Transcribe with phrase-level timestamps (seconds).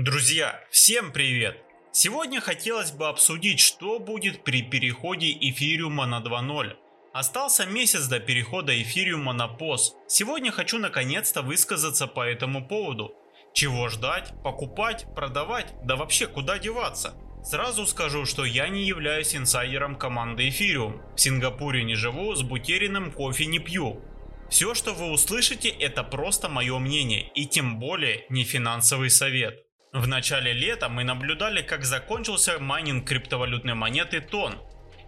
[0.00, 1.60] Друзья, всем привет!
[1.90, 6.76] Сегодня хотелось бы обсудить, что будет при переходе эфириума на 2.0.
[7.12, 9.94] Остался месяц до перехода эфириума на POS.
[10.06, 13.12] Сегодня хочу наконец-то высказаться по этому поводу.
[13.52, 17.14] Чего ждать, покупать, продавать, да вообще куда деваться?
[17.42, 21.02] Сразу скажу, что я не являюсь инсайдером команды Эфириум.
[21.16, 24.00] В Сингапуре не живу, с бутериным кофе не пью.
[24.48, 29.67] Все, что вы услышите, это просто мое мнение и тем более не финансовый совет.
[29.92, 34.56] В начале лета мы наблюдали, как закончился майнинг криптовалютной монеты Тон.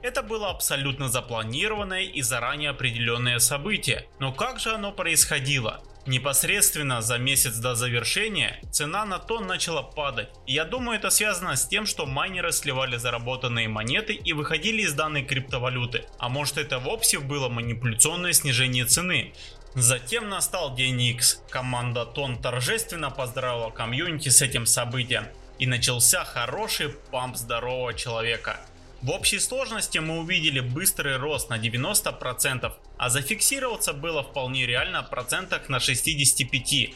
[0.03, 4.07] Это было абсолютно запланированное и заранее определенное событие.
[4.19, 5.83] Но как же оно происходило?
[6.07, 10.31] Непосредственно за месяц до завершения цена на тон начала падать.
[10.47, 15.25] я думаю это связано с тем, что майнеры сливали заработанные монеты и выходили из данной
[15.25, 16.07] криптовалюты.
[16.19, 19.35] А может это вовсе было манипуляционное снижение цены.
[19.75, 21.43] Затем настал день X.
[21.49, 25.27] Команда Тон торжественно поздравила комьюнити с этим событием.
[25.59, 28.59] И начался хороший памп здорового человека.
[29.03, 35.69] В общей сложности мы увидели быстрый рост на 90%, а зафиксироваться было вполне реально процентах
[35.69, 36.95] на 65%.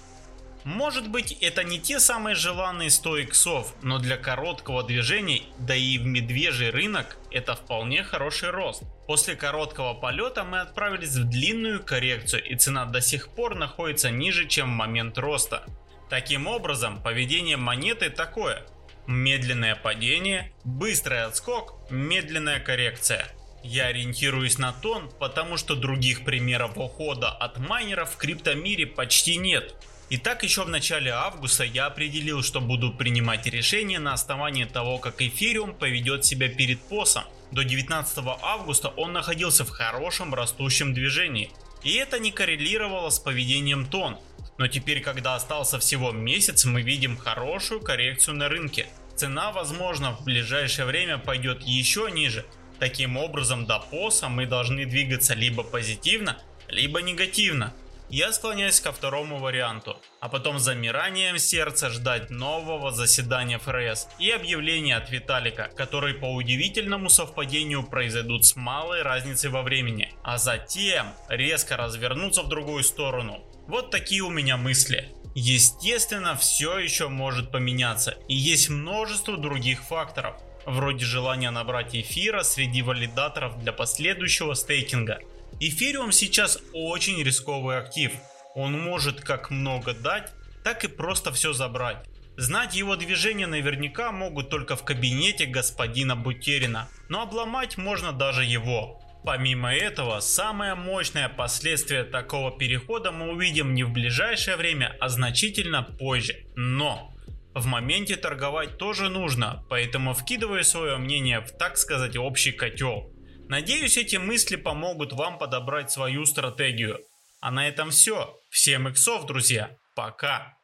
[0.65, 5.99] Может быть это не те самые желанные 100 иксов, но для короткого движения, да и
[5.99, 8.83] в медвежий рынок, это вполне хороший рост.
[9.07, 14.49] После короткого полета мы отправились в длинную коррекцию и цена до сих пор находится ниже,
[14.49, 15.65] чем в момент роста.
[16.09, 18.65] Таким образом, поведение монеты такое.
[19.07, 23.27] Медленное падение, быстрый отскок, медленная коррекция.
[23.63, 29.75] Я ориентируюсь на тон, потому что других примеров ухода от майнеров в криптомире почти нет.
[30.11, 35.23] Итак, еще в начале августа я определил, что буду принимать решение на основании того, как
[35.23, 37.25] эфириум поведет себя перед посом.
[37.53, 41.51] До 19 августа он находился в хорошем растущем движении.
[41.85, 44.19] И это не коррелировало с поведением тон.
[44.59, 48.87] Но теперь, когда остался всего месяц, мы видим хорошую коррекцию на рынке.
[49.17, 52.45] Цена, возможно, в ближайшее время пойдет еще ниже.
[52.79, 57.73] Таким образом, до поса мы должны двигаться либо позитивно, либо негативно.
[58.11, 64.97] Я склоняюсь ко второму варианту, а потом замиранием сердца ждать нового заседания ФРС и объявления
[64.97, 71.77] от Виталика, которые по удивительному совпадению произойдут с малой разницей во времени, а затем резко
[71.77, 73.43] развернуться в другую сторону.
[73.67, 75.11] Вот такие у меня мысли.
[75.35, 80.37] Естественно, все еще может поменяться и есть множество других факторов,
[80.67, 85.21] вроде желания набрать эфира среди валидаторов для последующего стейкинга–
[85.67, 88.13] Эфириум сейчас очень рисковый актив.
[88.55, 90.31] Он может как много дать,
[90.63, 92.07] так и просто все забрать.
[92.37, 99.01] Знать его движения наверняка могут только в кабинете господина Бутерина, но обломать можно даже его.
[99.25, 105.83] Помимо этого, самое мощное последствие такого перехода мы увидим не в ближайшее время, а значительно
[105.83, 106.45] позже.
[106.57, 107.15] Но
[107.55, 113.14] в моменте торговать тоже нужно, поэтому вкидываю свое мнение в так сказать общий котел.
[113.49, 116.99] Надеюсь, эти мысли помогут вам подобрать свою стратегию.
[117.41, 118.35] А на этом все.
[118.51, 119.77] Всем иксов, друзья.
[119.95, 120.55] Пока.